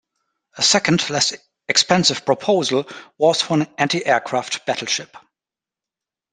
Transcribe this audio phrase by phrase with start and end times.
[0.57, 1.31] A second, less
[1.67, 5.15] expensive, proposal was for an anti-aircraft battleship.